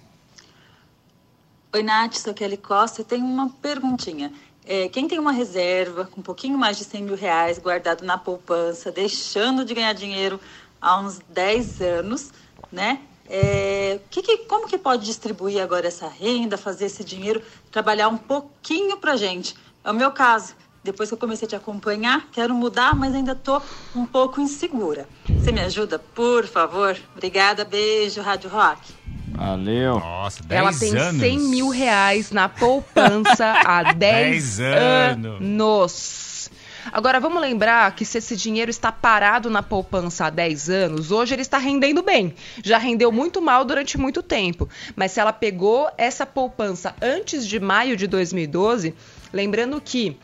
[1.74, 4.32] Oi, Nath, sou Kelly Costa e tenho uma perguntinha.
[4.64, 8.16] É, quem tem uma reserva com um pouquinho mais de 100 mil reais guardado na
[8.16, 10.40] poupança, deixando de ganhar dinheiro
[10.80, 12.30] há uns 10 anos,
[12.70, 13.00] né?
[13.28, 18.18] É, que, que, como que pode distribuir agora essa renda, fazer esse dinheiro trabalhar um
[18.18, 19.56] pouquinho pra gente?
[19.82, 20.54] É o meu caso.
[20.84, 23.62] Depois que eu comecei a te acompanhar, quero mudar, mas ainda tô
[23.94, 25.06] um pouco insegura.
[25.28, 26.96] Você me ajuda, por favor?
[27.14, 28.80] Obrigada, beijo, Rádio Rock.
[29.28, 30.00] Valeu.
[30.00, 31.20] Nossa, 10 Ela tem anos.
[31.20, 35.40] 100 mil reais na poupança há 10 10 anos.
[35.40, 36.50] anos.
[36.92, 41.32] Agora, vamos lembrar que se esse dinheiro está parado na poupança há 10 anos, hoje
[41.32, 42.34] ele está rendendo bem.
[42.62, 44.68] Já rendeu muito mal durante muito tempo.
[44.96, 48.94] Mas se ela pegou essa poupança antes de maio de 2012,
[49.32, 50.18] lembrando que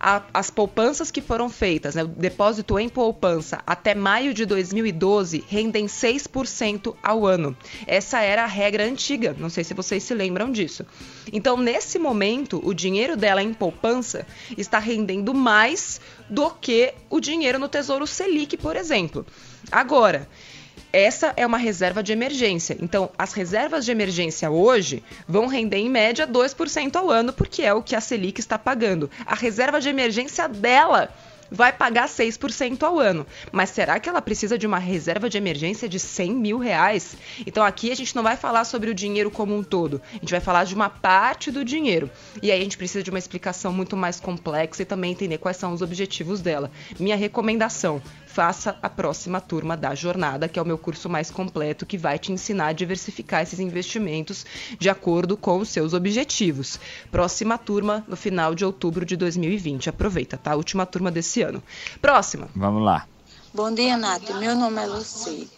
[0.00, 5.44] a- as poupanças que foram feitas, né, o depósito em poupança até maio de 2012
[5.48, 7.56] rendem 6% ao ano.
[7.86, 10.84] Essa era a regra antiga, não sei se vocês se lembram disso.
[11.32, 17.58] Então, nesse momento, o dinheiro dela em poupança está rendendo mais do que o dinheiro
[17.58, 19.26] no Tesouro Selic, por exemplo.
[19.70, 20.28] Agora,
[20.92, 22.76] essa é uma reserva de emergência.
[22.80, 27.74] Então, as reservas de emergência hoje vão render em média 2% ao ano, porque é
[27.74, 29.10] o que a Selic está pagando.
[29.26, 31.10] A reserva de emergência dela
[31.50, 33.26] vai pagar 6% ao ano.
[33.52, 37.16] Mas será que ela precisa de uma reserva de emergência de 100 mil reais?
[37.46, 40.30] Então aqui a gente não vai falar sobre o dinheiro como um todo, a gente
[40.30, 42.10] vai falar de uma parte do dinheiro.
[42.42, 45.56] E aí a gente precisa de uma explicação muito mais complexa e também entender quais
[45.56, 46.70] são os objetivos dela.
[46.98, 48.02] Minha recomendação,
[48.38, 52.20] faça a próxima turma da jornada, que é o meu curso mais completo que vai
[52.20, 54.46] te ensinar a diversificar esses investimentos
[54.78, 56.78] de acordo com os seus objetivos.
[57.10, 59.90] Próxima turma no final de outubro de 2020.
[59.90, 60.54] Aproveita, tá?
[60.54, 61.60] Última turma desse ano.
[62.00, 62.48] Próxima.
[62.54, 63.08] Vamos lá.
[63.52, 64.30] Bom dia, Nath.
[64.38, 65.50] Meu nome é Luci.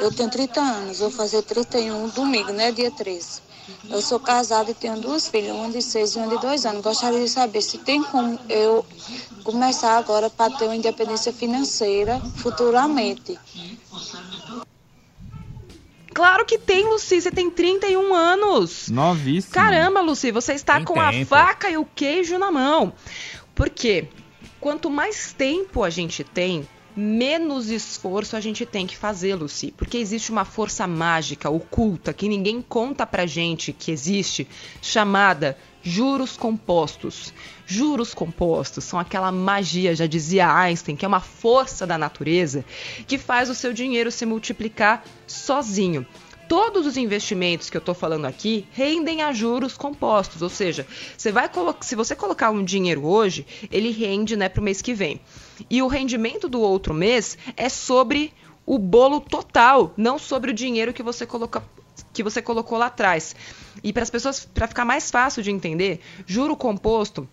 [0.00, 2.72] Eu tenho 30 anos, vou fazer 31 domingo, né?
[2.72, 3.42] Dia 13.
[3.88, 6.82] Eu sou casada e tenho duas filhas, uma de 6 e uma de 2 anos.
[6.82, 8.84] Gostaria de saber se tem como eu
[9.44, 13.38] começar agora para ter uma independência financeira futuramente.
[16.14, 17.20] Claro que tem, Luci.
[17.20, 18.88] Você tem 31 anos.
[18.88, 19.54] Novíssimo.
[19.54, 21.26] Caramba, Luci, você está Tem com a tempo.
[21.26, 22.92] faca e o queijo na mão.
[23.54, 24.08] Por quê?
[24.60, 29.72] Quanto mais tempo a gente tem, menos esforço a gente tem que fazer, Luci.
[29.76, 34.46] Porque existe uma força mágica, oculta, que ninguém conta pra gente que existe,
[34.80, 37.32] chamada juros compostos.
[37.66, 42.64] Juros compostos são aquela magia, já dizia Einstein, que é uma força da natureza
[43.06, 46.06] que faz o seu dinheiro se multiplicar sozinho.
[46.48, 51.32] Todos os investimentos que eu estou falando aqui rendem a juros compostos, ou seja, você
[51.32, 51.48] vai
[51.80, 55.20] se você colocar um dinheiro hoje, ele rende né, para o mês que vem.
[55.68, 58.32] E o rendimento do outro mês é sobre
[58.64, 61.62] o bolo total, não sobre o dinheiro que você coloca,
[62.12, 63.34] que você colocou lá atrás.
[63.82, 67.28] E para as pessoas, para ficar mais fácil de entender, juro composto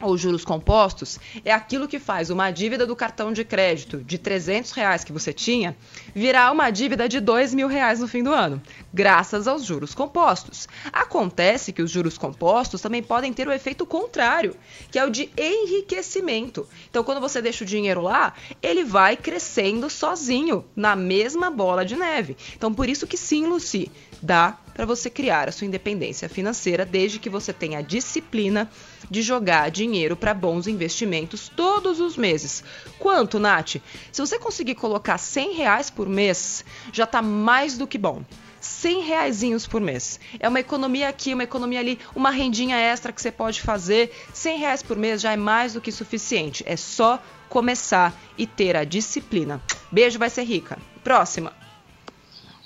[0.00, 4.72] ou juros compostos é aquilo que faz uma dívida do cartão de crédito de 300
[4.72, 5.76] reais que você tinha
[6.14, 8.60] virar uma dívida de 2 mil reais no fim do ano,
[8.92, 10.68] graças aos juros compostos.
[10.92, 14.56] Acontece que os juros compostos também podem ter o efeito contrário,
[14.90, 16.66] que é o de enriquecimento.
[16.88, 21.96] Então, quando você deixa o dinheiro lá, ele vai crescendo sozinho, na mesma bola de
[21.96, 22.36] neve.
[22.56, 23.90] Então, por isso que sim, Luci,
[24.22, 28.66] dá para você criar a sua independência financeira desde que você tenha a disciplina
[29.10, 32.64] de jogar dinheiro para bons investimentos todos os meses.
[32.98, 33.76] Quanto, Nath?
[34.10, 36.64] Se você conseguir colocar 100 reais por mês,
[36.94, 38.24] já está mais do que bom.
[38.58, 40.18] 100 reaisinhos por mês.
[40.38, 44.10] É uma economia aqui, uma economia ali, uma rendinha extra que você pode fazer.
[44.32, 46.64] 100 reais por mês já é mais do que suficiente.
[46.66, 49.60] É só começar e ter a disciplina.
[49.92, 50.78] Beijo, vai ser rica.
[51.04, 51.52] Próxima.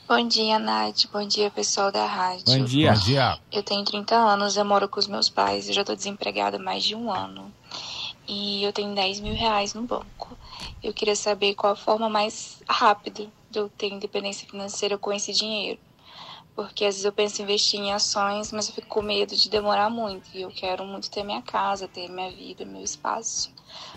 [0.07, 1.07] Bom dia, Nath.
[1.11, 2.45] Bom dia, pessoal da rádio.
[2.45, 2.93] Bom dia.
[2.93, 3.39] Bom dia.
[3.51, 6.61] Eu tenho 30 anos, eu moro com os meus pais, eu já tô desempregada há
[6.61, 7.51] mais de um ano.
[8.29, 10.37] E eu tenho 10 mil reais no banco.
[10.83, 15.33] Eu queria saber qual a forma mais rápida de eu ter independência financeira com esse
[15.33, 15.81] dinheiro.
[16.55, 19.49] Porque às vezes eu penso em investir em ações, mas eu fico com medo de
[19.49, 20.29] demorar muito.
[20.35, 23.51] E eu quero muito ter minha casa, ter minha vida, meu espaço.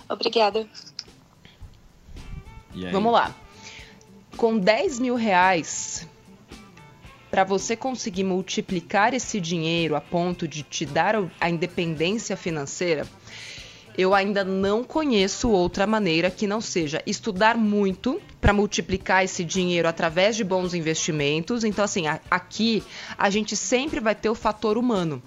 [0.07, 0.65] Obrigada.
[2.73, 2.91] E aí?
[2.93, 3.35] Vamos lá.
[4.37, 6.07] Com 10 mil reais,
[7.31, 13.07] para você conseguir multiplicar esse dinheiro a ponto de te dar a independência financeira,
[13.97, 19.87] eu ainda não conheço outra maneira que não seja estudar muito para multiplicar esse dinheiro
[19.87, 21.63] através de bons investimentos.
[21.63, 22.83] Então, assim, aqui
[23.17, 25.19] a gente sempre vai ter o fator humano.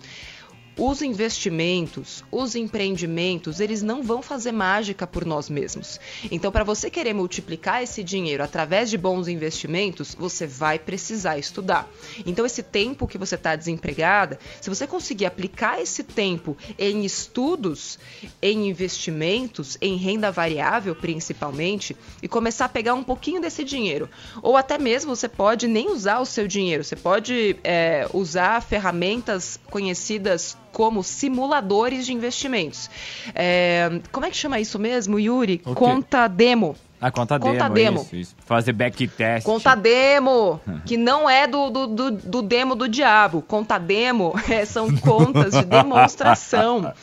[0.76, 6.00] Os investimentos, os empreendimentos, eles não vão fazer mágica por nós mesmos.
[6.30, 11.88] Então, para você querer multiplicar esse dinheiro através de bons investimentos, você vai precisar estudar.
[12.24, 17.98] Então, esse tempo que você está desempregada, se você conseguir aplicar esse tempo em estudos,
[18.40, 24.08] em investimentos, em renda variável principalmente, e começar a pegar um pouquinho desse dinheiro,
[24.42, 29.58] ou até mesmo você pode nem usar o seu dinheiro, você pode é, usar ferramentas
[29.70, 32.90] conhecidas como simuladores de investimentos.
[33.34, 35.58] É, como é que chama isso mesmo, Yuri?
[35.58, 36.76] Conta demo.
[37.00, 38.00] A conta, conta demo, demo.
[38.02, 38.36] Isso, isso.
[38.44, 39.46] Fazer backtest.
[39.46, 43.40] Conta demo, que não é do, do, do, do, demo do diabo.
[43.40, 46.92] Conta demo é, são contas de demonstração.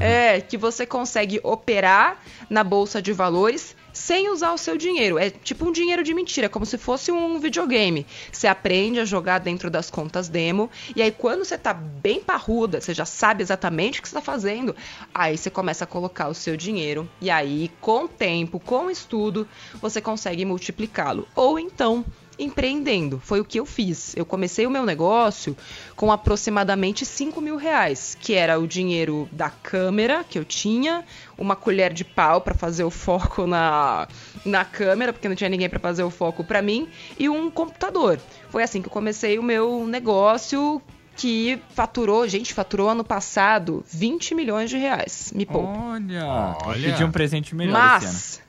[0.00, 5.18] É, que você consegue operar na bolsa de valores sem usar o seu dinheiro.
[5.18, 8.06] É tipo um dinheiro de mentira, como se fosse um videogame.
[8.32, 12.80] Você aprende a jogar dentro das contas demo, e aí quando você tá bem parruda,
[12.80, 14.74] você já sabe exatamente o que você tá fazendo,
[15.12, 19.48] aí você começa a colocar o seu dinheiro, e aí com tempo, com estudo,
[19.80, 21.26] você consegue multiplicá-lo.
[21.34, 22.04] Ou então
[22.38, 23.20] empreendendo.
[23.22, 24.16] Foi o que eu fiz.
[24.16, 25.56] Eu comecei o meu negócio
[25.96, 31.04] com aproximadamente 5 mil reais, que era o dinheiro da câmera que eu tinha,
[31.36, 34.06] uma colher de pau para fazer o foco na,
[34.44, 38.18] na câmera, porque não tinha ninguém para fazer o foco para mim, e um computador.
[38.50, 40.80] Foi assim que eu comecei o meu negócio
[41.18, 45.32] que faturou, gente, faturou ano passado 20 milhões de reais.
[45.34, 45.76] Me poupa.
[45.76, 46.90] Olha, Olha.
[46.90, 48.40] pedi um presente melhor Mas,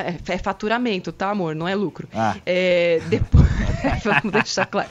[0.00, 1.54] é, é, faturamento, tá, amor?
[1.54, 2.08] Não é lucro.
[2.14, 2.36] Ah.
[2.44, 3.46] É, depois,
[4.04, 4.88] vamos deixar claro.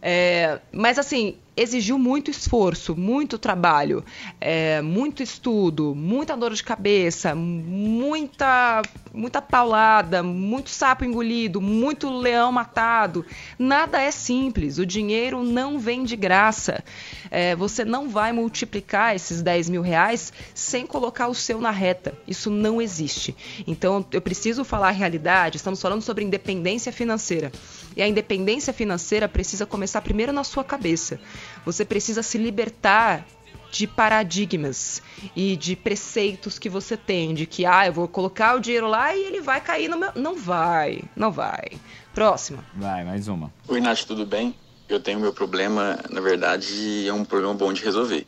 [0.00, 4.04] É, mas assim, exigiu muito esforço, muito trabalho,
[4.40, 8.80] é, muito estudo, muita dor de cabeça, muita,
[9.12, 13.24] muita paulada, muito sapo engolido, muito leão matado.
[13.58, 14.78] Nada é simples.
[14.78, 16.82] O dinheiro não vem de graça.
[17.30, 22.14] É, você não vai multiplicar esses 10 mil reais sem colocar o seu na reta.
[22.26, 23.36] Isso não existe.
[23.66, 25.58] Então, eu preciso falar a realidade.
[25.58, 27.52] Estamos falando sobre independência financeira.
[27.94, 31.20] E a independência financeira precisa começar primeiro na sua cabeça.
[31.64, 33.26] Você precisa se libertar
[33.72, 35.02] de paradigmas
[35.34, 39.16] e de preceitos que você tem, de que ah, eu vou colocar o dinheiro lá
[39.16, 40.12] e ele vai cair no meu.
[40.14, 41.80] Não vai, não vai.
[42.14, 42.62] Próxima.
[42.74, 43.50] Vai, mais uma.
[43.66, 44.54] Oi, Nath, tudo bem?
[44.86, 48.26] Eu tenho meu problema, na verdade, é um problema bom de resolver.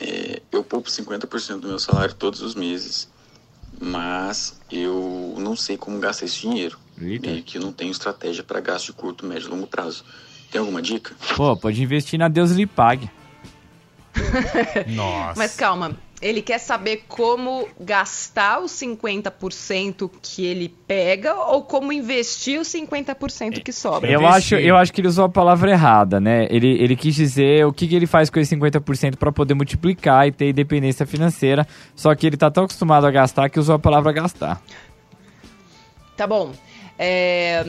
[0.00, 3.08] É, eu poupo 50% do meu salário todos os meses,
[3.80, 6.78] mas eu não sei como gastar esse dinheiro.
[7.00, 7.28] Eita.
[7.30, 10.04] E que eu não tenho estratégia para gasto de curto, médio e longo prazo.
[10.50, 11.14] Tem alguma dica?
[11.36, 13.10] Pô, pode investir na Deus lhe pague.
[14.88, 15.34] Nossa.
[15.36, 22.60] Mas calma, ele quer saber como gastar os 50% que ele pega ou como investir
[22.60, 24.10] os 50% que sobra.
[24.10, 26.46] Eu acho, eu acho que ele usou a palavra errada, né?
[26.50, 30.26] Ele, ele quis dizer o que, que ele faz com esse 50% para poder multiplicar
[30.26, 31.66] e ter independência financeira.
[31.94, 34.60] Só que ele tá tão acostumado a gastar que usou a palavra gastar.
[36.16, 36.52] Tá bom.
[36.98, 37.64] É,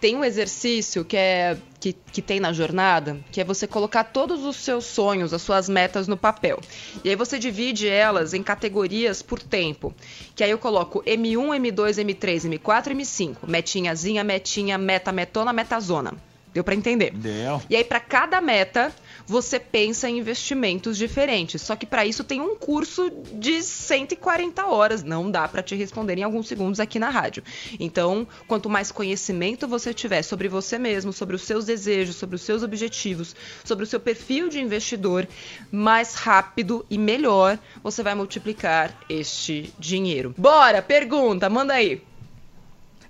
[0.00, 4.44] tem um exercício que é que, que tem na jornada, que é você colocar todos
[4.44, 6.60] os seus sonhos, as suas metas no papel.
[7.02, 9.92] E aí você divide elas em categorias por tempo.
[10.36, 13.36] Que aí eu coloco M1, M2, M3, M4, M5.
[13.48, 16.14] Metinhazinha, metinha, meta, metona, metazona.
[16.52, 17.12] Deu para entender?
[17.12, 17.62] Deu.
[17.70, 18.92] E aí, para cada meta,
[19.26, 21.62] você pensa em investimentos diferentes.
[21.62, 25.02] Só que para isso tem um curso de 140 horas.
[25.02, 27.42] Não dá para te responder em alguns segundos aqui na rádio.
[27.80, 32.42] Então, quanto mais conhecimento você tiver sobre você mesmo, sobre os seus desejos, sobre os
[32.42, 33.34] seus objetivos,
[33.64, 35.26] sobre o seu perfil de investidor,
[35.70, 40.34] mais rápido e melhor você vai multiplicar este dinheiro.
[40.36, 42.02] Bora, pergunta, manda aí.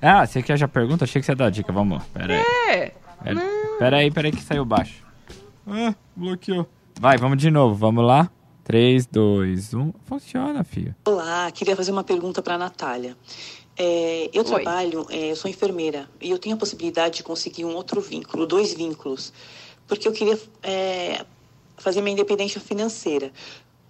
[0.00, 1.04] Ah, você quer já pergunta?
[1.04, 1.72] Achei que você ia dar dica.
[1.72, 2.04] Vamos lá.
[2.12, 2.40] Pera aí.
[2.68, 3.01] É.
[3.22, 3.40] Pera,
[3.78, 5.04] pera aí, pera aí que saiu baixo.
[5.66, 6.66] Ah, bloqueou.
[7.00, 7.74] Vai, vamos de novo.
[7.74, 8.30] Vamos lá.
[8.64, 9.92] 3, 2, 1.
[10.04, 10.94] Funciona, filho.
[11.06, 13.16] Olá, queria fazer uma pergunta para a Natália.
[13.76, 14.44] É, eu Oi.
[14.44, 18.46] trabalho, é, eu sou enfermeira e eu tenho a possibilidade de conseguir um outro vínculo,
[18.46, 19.32] dois vínculos,
[19.86, 21.24] porque eu queria é,
[21.78, 23.32] fazer minha independência financeira.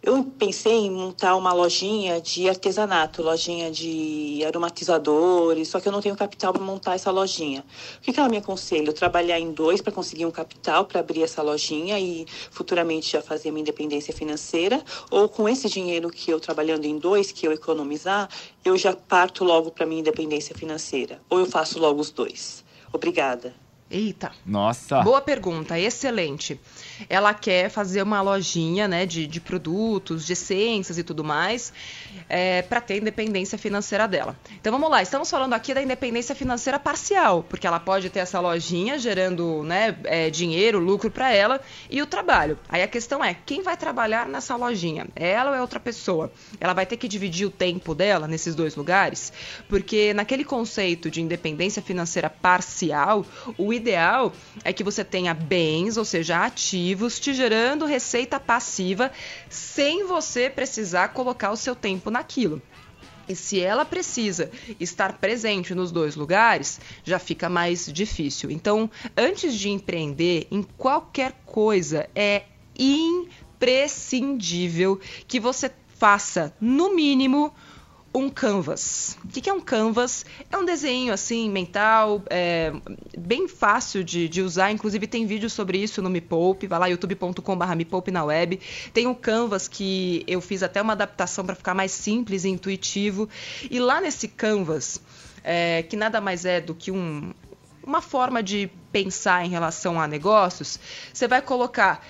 [0.04, 6.00] Eu pensei em montar uma lojinha de artesanato, lojinha de aromatizadores, só que eu não
[6.00, 7.64] tenho capital para montar essa lojinha.
[7.98, 8.88] O que, que ela me aconselha?
[8.88, 13.22] Eu trabalhar em dois para conseguir um capital para abrir essa lojinha e futuramente já
[13.22, 14.82] fazer minha independência financeira?
[15.08, 18.28] Ou com esse dinheiro que eu trabalhando em dois, que eu economizar,
[18.64, 21.22] eu já parto logo para minha independência financeira?
[21.30, 22.64] Ou eu faço logo os dois?
[22.92, 23.61] Obrigada.
[23.92, 24.32] Eita.
[24.46, 25.02] Nossa.
[25.02, 26.58] Boa pergunta, excelente.
[27.10, 31.74] Ela quer fazer uma lojinha né, de, de produtos, de essências e tudo mais,
[32.26, 34.34] é, para ter independência financeira dela.
[34.58, 38.40] Então vamos lá, estamos falando aqui da independência financeira parcial, porque ela pode ter essa
[38.40, 42.58] lojinha gerando né, é, dinheiro, lucro para ela e o trabalho.
[42.70, 45.06] Aí a questão é, quem vai trabalhar nessa lojinha?
[45.14, 46.32] Ela ou é outra pessoa?
[46.58, 49.34] Ela vai ter que dividir o tempo dela nesses dois lugares?
[49.68, 53.26] Porque naquele conceito de independência financeira parcial,
[53.58, 54.32] o ideal
[54.64, 59.12] é que você tenha bens, ou seja, ativos, te gerando receita passiva
[59.50, 62.62] sem você precisar colocar o seu tempo naquilo.
[63.28, 68.50] E se ela precisa estar presente nos dois lugares, já fica mais difícil.
[68.50, 72.44] Então, antes de empreender em qualquer coisa, é
[72.78, 77.52] imprescindível que você faça, no mínimo,
[78.14, 79.16] um canvas.
[79.24, 80.24] O que é um canvas?
[80.50, 82.72] É um desenho assim mental, é,
[83.16, 84.70] bem fácil de, de, usar.
[84.70, 86.66] Inclusive tem vídeo sobre isso no Me Poupe.
[86.66, 88.60] Vai lá youtube.com/barra Me Poupe na web.
[88.92, 93.28] Tem um canvas que eu fiz até uma adaptação para ficar mais simples e intuitivo.
[93.70, 95.00] E lá nesse canvas,
[95.42, 97.32] é, que nada mais é do que um,
[97.82, 100.78] uma forma de pensar em relação a negócios,
[101.12, 102.04] você vai colocar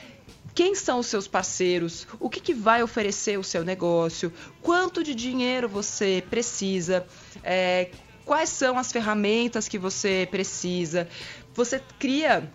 [0.55, 5.15] quem são os seus parceiros, o que, que vai oferecer o seu negócio, quanto de
[5.15, 7.07] dinheiro você precisa,
[7.43, 7.91] é,
[8.25, 11.09] quais são as ferramentas que você precisa.
[11.55, 12.51] Você cria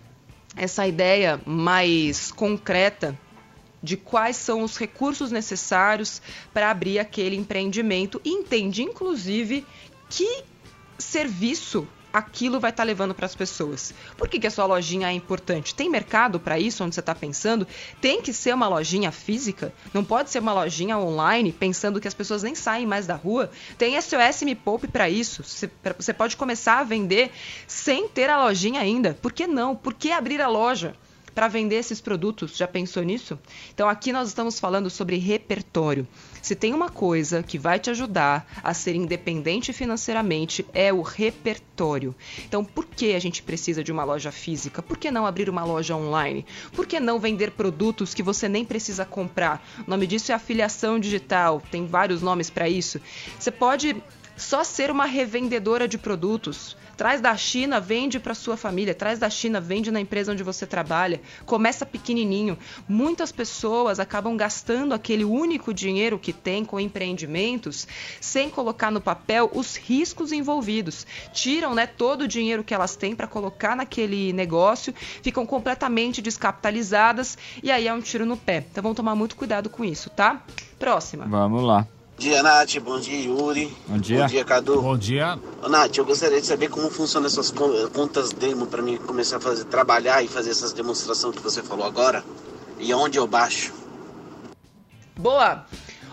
[0.56, 3.18] essa ideia mais concreta
[3.82, 6.20] de quais são os recursos necessários
[6.52, 8.20] para abrir aquele empreendimento.
[8.24, 9.64] E entende, inclusive,
[10.10, 10.44] que
[10.98, 13.92] serviço aquilo vai estar tá levando para as pessoas.
[14.16, 15.74] Por que, que a sua lojinha é importante?
[15.74, 17.66] Tem mercado para isso onde você está pensando?
[18.00, 19.72] Tem que ser uma lojinha física?
[19.92, 23.50] Não pode ser uma lojinha online pensando que as pessoas nem saem mais da rua?
[23.76, 25.42] Tem SOS Me Poupe para isso.
[25.42, 27.30] Você, pode começar a vender
[27.66, 29.16] sem ter a lojinha ainda.
[29.20, 29.76] Por que não?
[29.76, 30.94] Por que abrir a loja?
[31.38, 32.56] Para vender esses produtos.
[32.56, 33.38] Já pensou nisso?
[33.72, 36.04] Então aqui nós estamos falando sobre repertório.
[36.42, 42.12] Se tem uma coisa que vai te ajudar a ser independente financeiramente é o repertório.
[42.44, 44.82] Então, por que a gente precisa de uma loja física?
[44.82, 46.44] Por que não abrir uma loja online?
[46.72, 49.64] Por que não vender produtos que você nem precisa comprar?
[49.86, 53.00] O nome disso é afiliação digital, tem vários nomes para isso.
[53.38, 53.94] Você pode
[54.38, 56.76] só ser uma revendedora de produtos.
[56.96, 58.94] Traz da China, vende para sua família.
[58.94, 61.20] Traz da China, vende na empresa onde você trabalha.
[61.46, 62.58] Começa pequenininho.
[62.88, 67.86] Muitas pessoas acabam gastando aquele único dinheiro que tem com empreendimentos
[68.20, 71.06] sem colocar no papel os riscos envolvidos.
[71.32, 77.38] Tiram, né, todo o dinheiro que elas têm para colocar naquele negócio, ficam completamente descapitalizadas
[77.62, 78.64] e aí é um tiro no pé.
[78.70, 80.42] Então vamos tomar muito cuidado com isso, tá?
[80.78, 81.26] Próxima.
[81.26, 81.86] Vamos lá.
[82.18, 82.80] Bom dia, Nath.
[82.80, 83.72] Bom dia, Yuri.
[83.86, 84.22] Bom dia.
[84.22, 84.82] Bom dia, Cadu.
[84.82, 85.38] Bom dia.
[85.62, 87.54] Ô, Nath, eu gostaria de saber como funcionam essas
[87.92, 91.86] contas demo para mim começar a fazer, trabalhar e fazer essas demonstrações que você falou
[91.86, 92.24] agora.
[92.80, 93.72] E onde eu baixo?
[95.16, 95.64] Boa.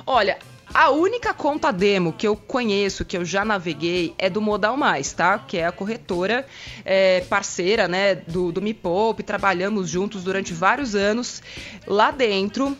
[0.06, 0.38] Olha,
[0.72, 5.12] a única conta demo que eu conheço, que eu já naveguei, é do Modal Mais,
[5.12, 5.40] tá?
[5.40, 6.46] Que é a corretora
[6.86, 9.24] é, parceira, né, do, do Me Poupe.
[9.24, 11.42] Trabalhamos juntos durante vários anos.
[11.88, 12.78] Lá dentro,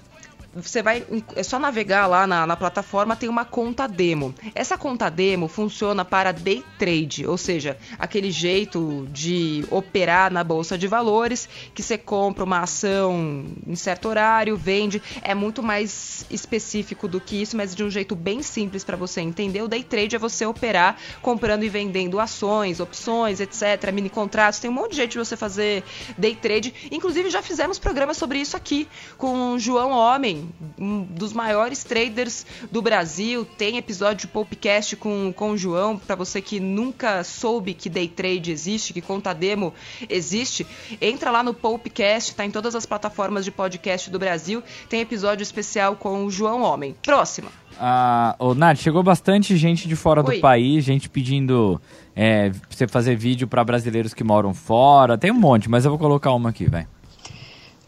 [0.56, 1.06] você vai.
[1.36, 4.34] É só navegar lá na, na, plataforma, tem uma conta demo.
[4.54, 10.78] Essa conta demo funciona para day trade, ou seja, aquele jeito de operar na bolsa
[10.78, 15.02] de valores, que você compra uma ação em certo horário, vende.
[15.22, 19.20] É muito mais específico do que isso, mas de um jeito bem simples para você
[19.20, 19.62] entender.
[19.62, 24.60] O day trade é você operar comprando e vendendo ações, opções, etc., mini contratos.
[24.60, 25.84] Tem um monte de jeito de você fazer
[26.18, 26.74] day trade.
[26.92, 28.88] Inclusive, já fizemos programas sobre isso aqui
[29.18, 30.45] com o João Homem
[30.78, 33.46] um dos maiores traders do Brasil.
[33.46, 38.08] Tem episódio de podcast com, com o João, para você que nunca soube que day
[38.08, 39.74] trade existe, que conta demo
[40.10, 40.66] existe.
[41.02, 44.64] Entra lá no Popcast, tá em todas as plataformas de podcast do Brasil.
[44.90, 46.96] Tem episódio especial com o João Homem.
[47.02, 47.50] Próxima.
[47.80, 50.36] Ah, ô, Nath, chegou bastante gente de fora Oi.
[50.36, 51.82] do país, gente pedindo
[52.16, 55.18] é, pra você fazer vídeo para brasileiros que moram fora.
[55.18, 56.88] Tem um monte, mas eu vou colocar uma aqui, vai.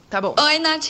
[0.10, 0.34] Tá bom.
[0.40, 0.90] Oi, Nath!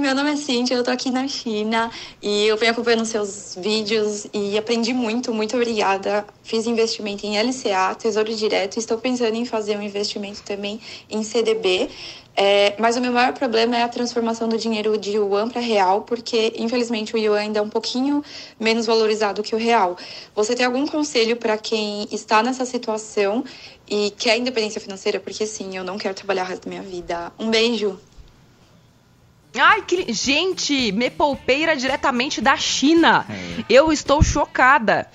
[0.00, 1.90] Meu nome é Cintia, eu tô aqui na China
[2.22, 6.24] e eu venho acompanhando seus vídeos e aprendi muito, muito obrigada.
[6.44, 11.90] Fiz investimento em LCA, Tesouro Direto, estou pensando em fazer um investimento também em CDB.
[12.36, 16.02] É, mas o meu maior problema é a transformação do dinheiro de yuan para real,
[16.02, 18.22] porque infelizmente o yuan ainda é um pouquinho
[18.60, 19.96] menos valorizado que o real.
[20.36, 23.42] Você tem algum conselho para quem está nessa situação
[23.90, 25.18] e quer independência financeira?
[25.18, 27.32] Porque sim, eu não quero trabalhar o resto da minha vida.
[27.36, 27.98] Um beijo!
[29.58, 30.12] Ai, que.
[30.12, 33.26] Gente, me poupeira diretamente da China.
[33.28, 33.64] É.
[33.68, 35.06] Eu estou chocada.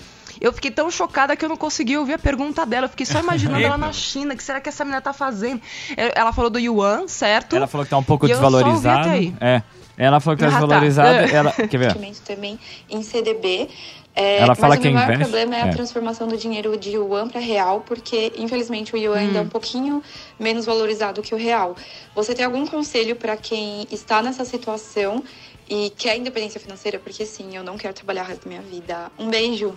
[0.42, 2.86] Eu fiquei tão chocada que eu não consegui ouvir a pergunta dela.
[2.86, 4.34] Eu fiquei só imaginando ela na China.
[4.34, 5.62] O que será que essa menina tá fazendo?
[5.96, 7.56] É, Ela falou do yuan, certo?
[7.56, 9.00] Ela falou que tá um pouco E eu só ouvi desvalorizado.
[9.02, 9.34] até aí.
[9.40, 9.62] É.
[9.96, 10.60] Ela falou que tá Ah, tá.
[10.60, 11.10] desvalorizado.
[11.10, 11.32] É.
[11.32, 11.94] Ela, quer ver?
[12.26, 13.70] também em CDB.
[14.16, 15.72] É, Ela fala mas que o meu maior investe- problema é a é.
[15.72, 19.46] transformação do dinheiro de yuan para real, porque infelizmente o yuan ainda é Hum.
[19.46, 20.04] um pouquinho
[20.40, 21.76] menos valorizado que o real.
[22.14, 25.24] Você tem algum conselho para quem está nessa situação
[25.68, 27.00] e quer independência financeira?
[27.00, 29.12] Porque sim, eu não quero trabalhar o resto da minha vida.
[29.18, 29.74] Um beijo.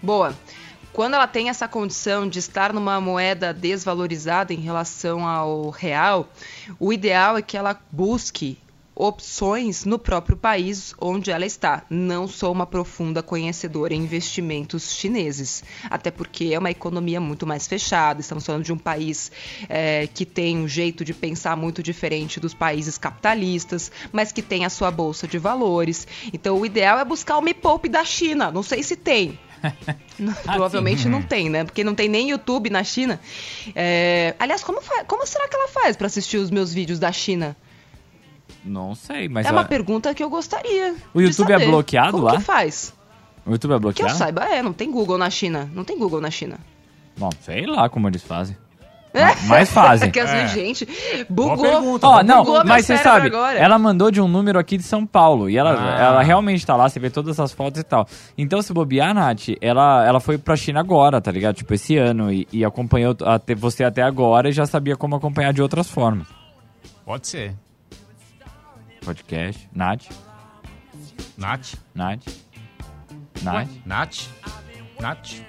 [0.00, 0.34] Boa.
[0.92, 6.28] Quando ela tem essa condição de estar numa moeda desvalorizada em relação ao real,
[6.78, 8.58] o ideal é que ela busque
[8.96, 11.84] opções no próprio país onde ela está.
[11.90, 17.66] Não sou uma profunda conhecedora em investimentos chineses, até porque é uma economia muito mais
[17.66, 18.20] fechada.
[18.20, 19.30] Estamos falando de um país
[19.68, 24.64] eh, que tem um jeito de pensar muito diferente dos países capitalistas, mas que tem
[24.64, 26.06] a sua bolsa de valores.
[26.32, 28.50] Então, o ideal é buscar o Me Poupe da China.
[28.50, 29.38] Não sei se tem.
[30.44, 31.64] Provavelmente não tem, né?
[31.64, 33.20] Porque não tem nem YouTube na China.
[33.74, 37.12] É, Aliás, como, fa- como será que ela faz para assistir os meus vídeos da
[37.12, 37.56] China?
[38.66, 40.94] Não sei, mas é uma pergunta que eu gostaria.
[41.14, 42.36] O de YouTube é bloqueado como lá?
[42.36, 42.92] que faz?
[43.46, 44.14] o YouTube é Que eu bloqueado?
[44.14, 45.70] saiba, é, não tem Google na China.
[45.72, 46.58] Não tem Google na China.
[47.16, 48.56] Bom, sei lá como eles fazem.
[49.14, 50.10] Ma- Mas fazem.
[50.12, 50.86] que assim, gente,
[51.30, 51.98] bugou.
[52.02, 53.58] Ó, não, bugou mas você sabe, agora.
[53.58, 56.04] ela mandou de um número aqui de São Paulo e ela, Ah.
[56.04, 58.06] ela realmente tá lá, você vê todas as fotos e tal.
[58.36, 61.54] Então, se bobear, Nath, ela, ela foi pra China agora, tá ligado?
[61.54, 65.52] Tipo, esse ano e, e acompanhou até, você até agora e já sabia como acompanhar
[65.54, 66.26] de outras formas.
[67.04, 67.54] Pode ser.
[69.06, 70.10] Podcast, Nath,
[71.38, 71.76] Nath.
[71.94, 72.26] Nath, Nath,
[73.44, 73.70] Nath.
[73.86, 74.32] Nath.
[74.98, 75.44] Nath,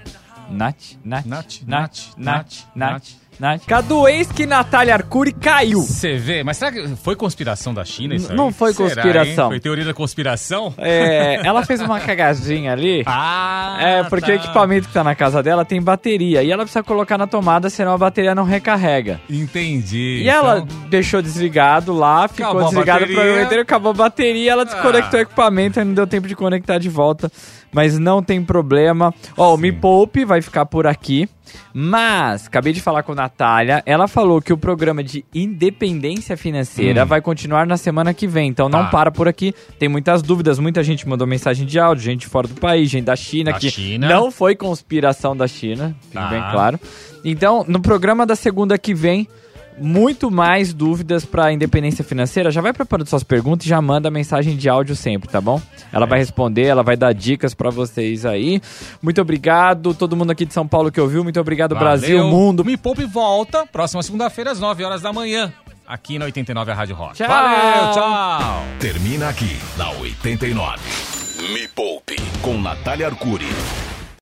[0.52, 3.27] Nath, Nath, Nath, Nath, Nath, Nath.
[3.40, 3.66] Nath.
[3.66, 5.82] Cadu, eis que Natália Arcuri caiu.
[5.82, 8.38] Você vê, mas será que foi conspiração da China isso aí?
[8.38, 9.46] Não foi Será, conspiração.
[9.46, 9.50] hein?
[9.52, 10.74] Foi teoria da conspiração?
[10.78, 13.04] É, ela fez uma cagadinha ali.
[13.20, 14.32] Ah, É, porque tá.
[14.32, 16.42] o equipamento que tá na casa dela tem bateria.
[16.44, 19.20] E ela precisa colocar na tomada, senão a bateria não recarrega.
[19.30, 20.22] Entendi.
[20.24, 23.16] E ela Então, deixou desligado lá, ficou Acabou desligado o bateria.
[23.22, 25.22] programa inteiro, acabou a bateria, ela desconectou Ah.
[25.22, 27.32] o equipamento, aí não deu tempo de conectar de volta.
[27.78, 29.14] Mas não tem problema.
[29.38, 31.30] Ó, o Me Poupe vai ficar por aqui.
[31.72, 37.04] Mas, acabei de falar com a Natália, ela falou que o programa de independência financeira
[37.04, 37.06] Hum.
[37.06, 38.50] vai continuar na semana que vem.
[38.50, 38.90] Então não Tá.
[38.90, 39.54] para por aqui.
[39.78, 43.16] Tem muitas dúvidas, muita gente mandou mensagem de áudio, gente fora do país, gente da
[43.16, 44.10] China, Da que China.
[44.10, 46.28] não foi conspiração da China, fique Tá.
[46.30, 46.80] bem claro.
[47.24, 49.28] Então, no programa da segunda que vem,
[49.80, 52.52] muito mais dúvidas para independência financeira.
[52.52, 55.62] Já vai preparando suas perguntas e já manda mensagem de áudio sempre, tá bom?
[55.92, 58.62] Ela vai responder, ela vai dar dicas para vocês aí.
[59.02, 61.24] Muito obrigado, todo mundo aqui de São Paulo que ouviu.
[61.24, 62.32] Muito obrigado, Brasil, valeu.
[62.32, 62.66] mundo.
[62.66, 65.52] Me Poupe volta próxima segunda-feira às 9 horas da manhã.
[65.88, 67.16] Aqui na 89 a Rádio Rock.
[67.16, 67.28] Tchau.
[67.28, 68.64] Valeu, tchau.
[68.80, 70.80] Termina aqui na 89.
[71.54, 73.48] Me Poupe com Natália Arcuri.